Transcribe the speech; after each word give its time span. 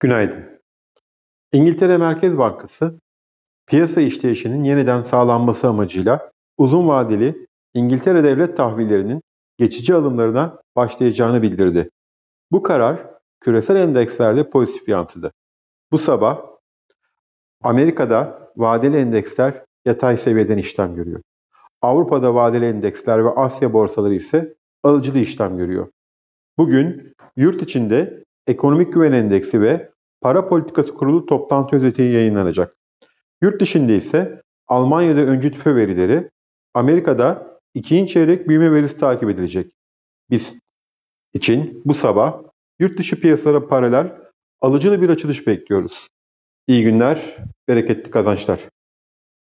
Günaydın. 0.00 0.60
İngiltere 1.52 1.96
Merkez 1.96 2.38
Bankası, 2.38 3.00
piyasa 3.66 4.00
işleyişinin 4.00 4.64
yeniden 4.64 5.02
sağlanması 5.02 5.68
amacıyla 5.68 6.30
uzun 6.58 6.88
vadeli 6.88 7.46
İngiltere 7.74 8.24
devlet 8.24 8.56
tahvillerinin 8.56 9.22
geçici 9.58 9.94
alımlarına 9.94 10.62
başlayacağını 10.76 11.42
bildirdi. 11.42 11.90
Bu 12.52 12.62
karar 12.62 13.06
küresel 13.40 13.76
endekslerde 13.76 14.50
pozitif 14.50 14.88
yansıdı. 14.88 15.32
Bu 15.92 15.98
sabah 15.98 16.46
Amerika'da 17.62 18.52
vadeli 18.56 18.96
endeksler 18.96 19.64
yatay 19.84 20.16
seviyeden 20.16 20.58
işlem 20.58 20.94
görüyor. 20.94 21.20
Avrupa'da 21.82 22.34
vadeli 22.34 22.64
endeksler 22.64 23.24
ve 23.24 23.30
Asya 23.30 23.72
borsaları 23.72 24.14
ise 24.14 24.54
alıcılı 24.82 25.18
işlem 25.18 25.56
görüyor. 25.56 25.88
Bugün 26.58 27.14
yurt 27.36 27.62
içinde 27.62 28.24
Ekonomik 28.46 28.92
Güven 28.92 29.12
Endeksi 29.12 29.60
ve 29.60 29.89
Para 30.20 30.48
Politikası 30.48 30.94
Kurulu 30.94 31.26
toplantı 31.26 31.76
özeti 31.76 32.02
yayınlanacak. 32.02 32.76
Yurt 33.42 33.60
dışında 33.60 33.92
ise 33.92 34.42
Almanya'da 34.68 35.20
öncü 35.20 35.52
tüfe 35.52 35.76
verileri, 35.76 36.30
Amerika'da 36.74 37.58
ikinci 37.74 38.12
çeyrek 38.12 38.48
büyüme 38.48 38.72
verisi 38.72 38.96
takip 38.96 39.30
edilecek. 39.30 39.72
Biz 40.30 40.58
için 41.34 41.82
bu 41.84 41.94
sabah 41.94 42.42
yurt 42.78 42.98
dışı 42.98 43.20
piyasalara 43.20 43.68
paralel 43.68 44.12
alıcılı 44.60 45.02
bir 45.02 45.08
açılış 45.08 45.46
bekliyoruz. 45.46 46.08
İyi 46.66 46.82
günler, 46.82 47.36
bereketli 47.68 48.10
kazançlar. 48.10 48.60